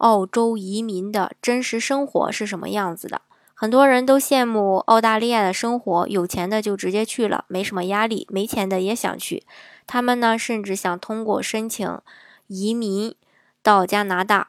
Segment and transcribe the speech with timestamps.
[0.00, 3.20] 澳洲移民的真实生活是什么样子的？
[3.54, 9.44] 很多人都羡慕澳大利亚的生活，有钱的就直接去了，没什么压力；没钱的也想去，
[9.86, 11.98] 他们呢甚至想通过申请
[12.46, 13.14] 移民
[13.62, 14.48] 到加拿大。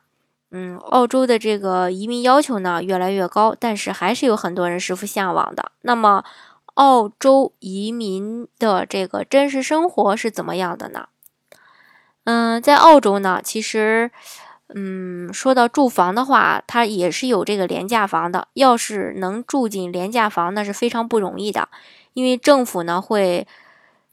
[0.51, 5.73] 嗯，澳洲的这个移民要求呢越来越高，但是还是有很多人十分向往的。
[5.81, 6.23] 那么，
[6.75, 11.09] 澳洲移民的这个真实生活是怎么样的呢？
[12.23, 14.11] 嗯，在澳洲呢，其实。
[14.73, 18.47] 嗯，说到住房的话，它也是有这个廉价房的。
[18.53, 21.67] 要是能住进廉价房，那是非常不容易的，
[22.13, 23.45] 因为政府呢会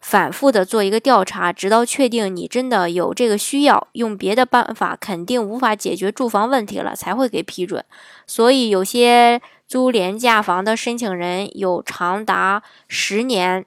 [0.01, 7.85] 反复的做一个调查，直到确定你真的有这个需要，用别的办法肯定无法解决住房问题了，才会给批准。
[8.27, 13.65] 所以有些租廉价房的申请人有长达十年。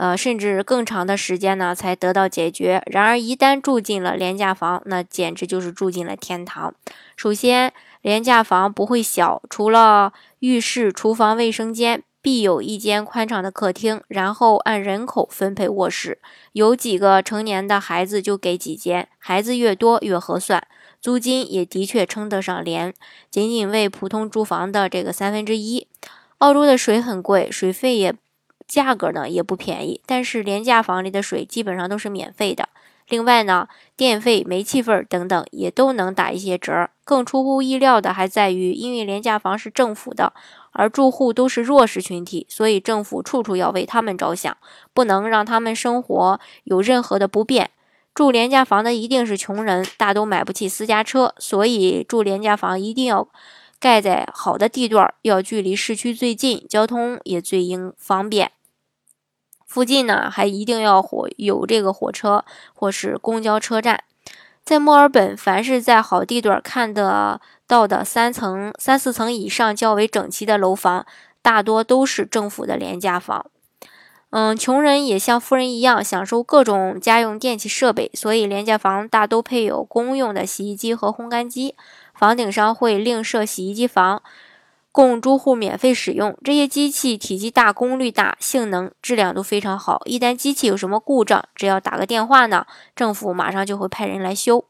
[0.00, 2.82] 呃，甚至更长的时间呢，才得到解决。
[2.86, 6.74] 然而，一旦住进了廉价房，那简直就是住进了天堂。
[7.18, 14.00] 首先，廉价房不会小，除了浴室、厨房、卫生间，必有一间宽敞的客厅。
[14.08, 16.18] 然后按人口分配卧室，
[16.52, 20.66] 有几个成年的孩子就给几间，孩子越多越合算。
[21.02, 22.94] 租金也的确称得上廉，
[23.30, 25.86] 仅仅为普通住房的这个三分之一。
[26.38, 28.14] 澳洲的水很贵，水费也。
[28.70, 32.68] 价格呢也不便宜，但是廉价房里的水基本上都是免费的。
[33.08, 36.88] 另外呢，电费、煤气费等等也都能打一些折。
[37.04, 40.32] 更出乎意料的还在于，因为廉价房是政府的，
[40.70, 44.56] 而住户都是弱势群体，所以政府处处要为他们着想，
[44.94, 47.70] 不能让他们生活有任何的不便。
[48.14, 53.26] 住廉价房的一定是穷人，大都买不起私家车，所以住廉价房一定要。
[53.80, 58.52] 盖在好的地段，要距离市区最近，交通也最应方便。
[59.70, 62.44] 附近呢，还一定要火有这个火车
[62.74, 64.02] 或是公交车站。
[64.64, 71.06] 在墨尔本，凡是在好地段看得到的三层、三四层以上较为整齐的楼房，
[71.40, 73.46] 大多都是政府的廉价房。
[74.30, 81.76] 嗯，穷人也像富人一样享受各种家用电器设备，所以廉价房大都配有公用的洗衣机和烘干机，
[82.12, 84.20] 房顶上会另设洗衣机房。
[84.92, 90.02] 供住户免费使用，这些机器体积大、功率大、性能、质量都非常好。
[90.04, 94.64] 一旦机器有什么故障，只要打个电话呢，政府马上就会派人来修。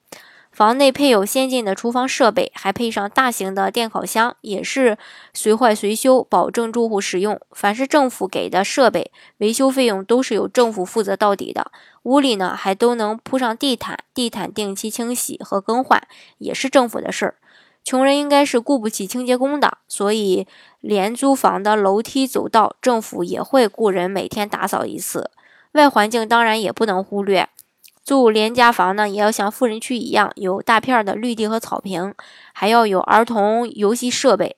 [0.52, 4.98] 房内配有先进的厨房设备，还配上大型的电烤箱，也是
[5.32, 7.40] 随坏随修，保证住户使用。
[7.52, 11.70] 凡是政府给的设备，维修费用都是由政府负责到底的。
[12.02, 16.02] 屋里呢，还都能铺上地毯，地毯定期清洗和更换，
[16.38, 17.36] 也是政府的事儿。
[17.82, 20.46] 穷人应该是雇不起清洁工的，所以
[20.80, 25.30] 廉租房的楼梯走道，政府也会雇人每天打扫一次。
[25.72, 27.48] 外环境当然也不能忽略，
[28.04, 32.14] 住廉价房呢，也要像富人区一样，有大片的绿地和草坪，
[32.52, 34.56] 还要有儿童游戏设备。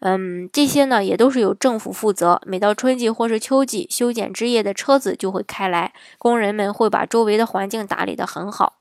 [0.00, 2.40] 嗯，这些呢也都是由政府负责。
[2.44, 8.74] 每到春季或是秋季，修剪枝叶的车子就会开来，工人们会把周围的环境打理得很好。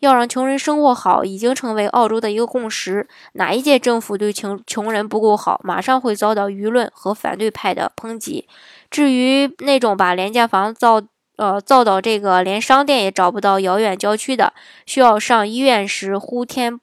[0.00, 3.08] 要让穷人生活好，已经成为澳洲的一个共识。
[3.32, 8.46] 哪一届政府对穷穷人不够好，马上会遭到舆论和反对派的抨击。
[8.90, 11.00] 至于那种把廉价房造
[11.36, 14.52] 呃造到这个连商店也找不到遥远郊区的，
[14.84, 16.78] 需要上医院时呼天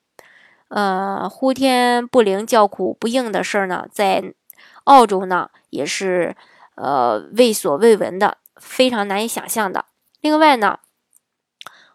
[0.70, 4.34] 呃呼天不灵叫苦不应的事儿呢，在
[4.86, 6.36] 澳洲呢也是
[6.76, 9.86] 呃未所未闻的，非常难以想象的。
[10.20, 10.80] 另外呢。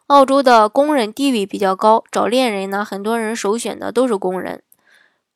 [0.09, 4.63] 澳洲的工人地位比较高，找恋人呢，很多人首选的都是工人。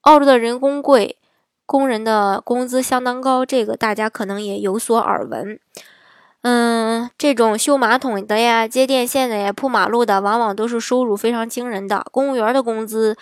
[0.00, 1.18] 澳洲的人工贵，
[1.66, 5.60] 工人的工资相当高，这个大家可能也有所耳闻。
[6.40, 12.06] 嗯，这种修马桶的呀、接电线的呀、铺马路的，往往都是收入非常惊人的。
[12.10, 13.14] 公务员的工资，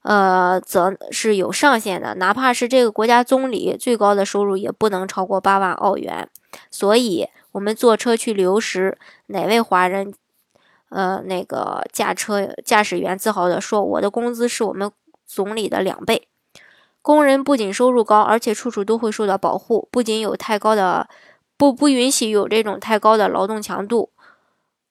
[0.00, 6.26] 呃，则是有上限的，哪怕是这个国家总理，最高的收入也不能超过八万澳元。
[6.70, 10.14] 所以，我们坐车去旅游时，哪位华人？
[10.88, 14.90] 呃，那个驾车驾驶员自豪地说：“我的工资是我们
[15.26, 16.28] 总理的两倍。”
[17.02, 21.08] 工人不仅收入高，而且处处都会受到保护，不仅有太高的
[21.56, 24.10] 不不允许有这种太高的劳动强度。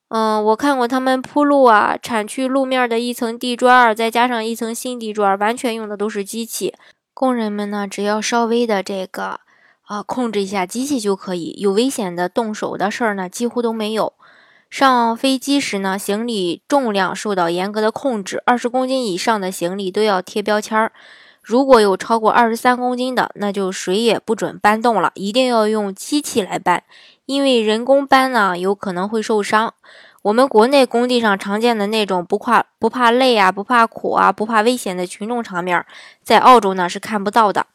[0.08, 6.74] 嗯，我看过他们铺路啊，铲去路面的一层地砖，再加上一层新地砖，完全用的都是机器，
[7.12, 9.40] 工人们呢，只要稍微的这个
[9.82, 14.12] 啊控制一下机器就可以，有危险的动手的事儿呢几乎都没有。
[14.68, 20.92] 上飞机时呢，行李重量受到严格的控制，二十公斤以上的行李都要贴标签儿。
[21.40, 26.82] 如果有超过二十三公斤的，那就谁也不准搬动了，一定要用机器来搬，
[27.24, 29.72] 因为人工搬呢有可能会受伤。
[30.22, 35.86] 我们国内工地上常见的那种不怕不怕累啊、不怕苦啊、不怕危险的群众场面，
[36.24, 37.66] 在澳洲呢是看不到的。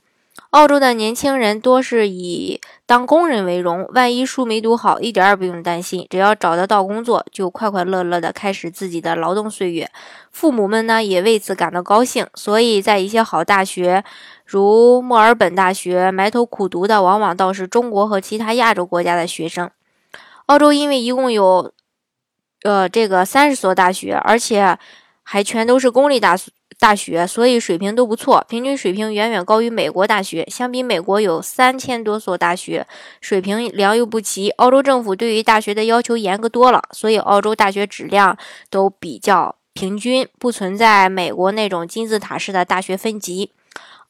[0.52, 9.90] 澳洲的年轻人多是以当工人为荣，万一书没读好，一点也不用担心，只要找得到工作，就快快乐乐的开始自己的劳动岁月。
[10.30, 14.04] 父母们呢也为此感到高兴，所以在一些好大学，
[14.46, 19.72] 如墨尔本大学，埋头苦读的往往倒是中国和其他亚洲国家的学生。
[20.48, 21.72] 澳洲因为一共有，
[22.64, 24.78] 呃，这个三十所大学，而且
[25.24, 26.52] 还全都是公立大学。
[26.82, 30.44] 大学，所以水平都不错，平均水平远远高于美国大学。
[30.50, 32.88] 相比美国有三千多所大学，
[33.22, 34.50] 水平良莠不齐。
[34.50, 38.36] 澳洲政府对于大学的要求严格多了，所以澳洲大学质量
[38.72, 43.52] 都比较平均，不存在美国那种金字塔式的大学分级。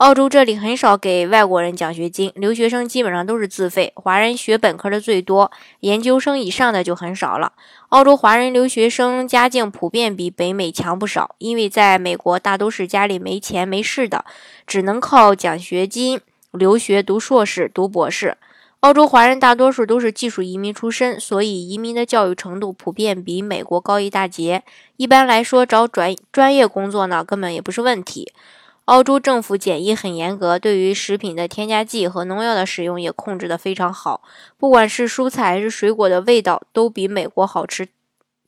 [0.01, 3.93] 澳洲这里很少给外国人奖学金，留学生基本上都是自费。
[3.95, 5.51] 华人学本科的最多，
[5.81, 7.53] 研究生以上的就很少了。
[7.89, 14.25] 澳洲华人留学生家境普遍比北美强不少，因为在美国大都是家里没钱没势的，
[14.65, 16.19] 只能靠奖学金
[16.49, 18.37] 留学读硕士、读博士。
[18.79, 24.63] 澳洲华人大多数都是技术移民出身，所以移民的教育程度普遍比美国高一大截。
[24.97, 28.33] 一般来说，找专专业工作呢，根本也不是问题。
[28.85, 34.21] 澳洲政府检疫很严格，对于食品的添加剂和农药的使用也控制得非常好。
[34.57, 37.87] 不管是蔬菜还是水果的味道，都比美国好吃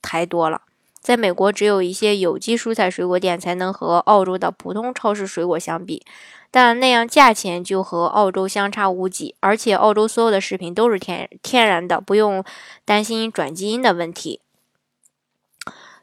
[0.01, 0.63] 太多了。
[0.99, 6.01] 在美国，只有一些有机蔬菜水果店才能和澳洲的普通超市水果相比，
[6.49, 9.35] 但那样价钱就和澳洲相差无几。
[9.41, 12.43] 而且，澳洲所有的食品都是天天然的，不用
[12.85, 14.39] 担心转基因的问题。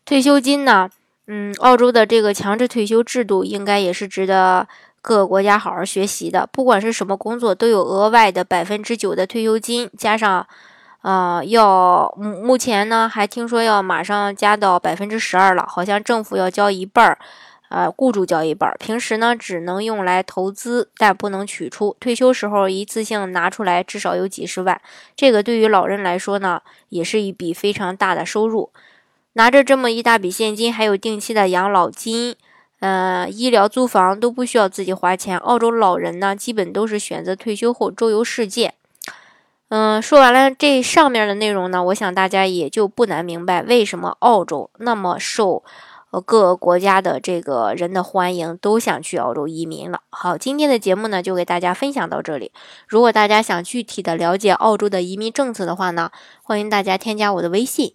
[0.04, 0.90] 退休金呢？
[1.32, 4.66] 嗯，澳洲的这个强制退休制度应该也是值得
[5.00, 6.44] 各个国家好好学习的。
[6.50, 10.44] 不管是什么工作，都有额外的百分之九的退休金，加上，
[11.02, 17.16] 呃，要目前呢还听说要马上加到百分之十二了，好像政府要交一半儿，
[17.68, 18.76] 呃，雇主交一半儿。
[18.80, 21.96] 平时呢只能用来投资，但不能取出。
[22.00, 24.80] 退休时候一次性拿出来，至少有几十万。
[25.14, 28.72] 这个对于老人来说呢，也是一笔非常大的收入。
[29.40, 32.36] 拿着这么一大笔现金，还有定期的养老金，
[32.80, 35.38] 呃，医疗、租房都不需要自己花钱。
[35.38, 38.74] 澳洲老人呢，基本都是选择退休后周游世界。
[39.70, 45.64] 嗯，说完了这上面的内容呢，我想大家也就不难明白为什么澳洲那么受
[46.10, 50.02] 各个国家的这个人的欢迎，都想去澳洲移民了。
[50.10, 52.52] 好，今天的节目呢，就给大家分享到这里。
[52.86, 56.10] 如果大家想具体的了解澳洲的移民政策的话呢，
[56.42, 57.94] 欢迎大家添加我的微信。